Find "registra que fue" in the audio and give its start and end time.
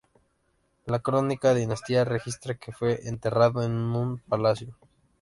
2.05-3.07